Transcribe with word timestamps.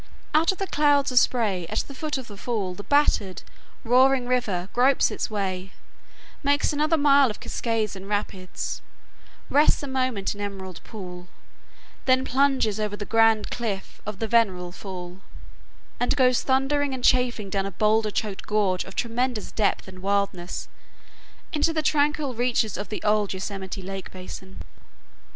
Out 0.33 0.51
of 0.51 0.57
the 0.57 0.65
clouds 0.65 1.11
of 1.11 1.19
spray 1.19 1.67
at 1.67 1.81
the 1.81 1.93
foot 1.93 2.17
of 2.17 2.25
the 2.25 2.35
fall 2.35 2.73
the 2.73 2.81
battered, 2.81 3.43
roaring 3.83 4.25
river 4.25 4.67
gropes 4.73 5.11
its 5.11 5.29
way, 5.29 5.73
makes 6.41 6.73
another 6.73 6.97
mile 6.97 7.29
of 7.29 7.39
cascades 7.39 7.95
and 7.95 8.09
rapids, 8.09 8.81
rests 9.47 9.83
a 9.83 9.87
moment 9.87 10.33
in 10.33 10.41
Emerald 10.41 10.81
Pool, 10.83 11.27
then 12.05 12.25
plunges 12.25 12.79
over 12.79 12.97
the 12.97 13.05
grand 13.05 13.51
cliff 13.51 14.01
of 14.03 14.17
the 14.17 14.27
Vernal 14.27 14.71
Fall, 14.71 15.21
and 15.99 16.15
goes 16.15 16.41
thundering 16.41 16.95
and 16.95 17.03
chafing 17.03 17.51
down 17.51 17.67
a 17.67 17.71
boulder 17.71 18.09
choked 18.09 18.47
gorge 18.47 18.83
of 18.85 18.95
tremendous 18.95 19.51
depth 19.51 19.87
and 19.87 19.99
wildness 20.01 20.67
into 21.53 21.71
the 21.71 21.83
tranquil 21.83 22.33
reaches 22.33 22.75
of 22.75 22.89
the 22.89 23.03
old 23.03 23.33
Yosemite 23.33 23.83
lake 23.83 24.09
basin. 24.09 24.63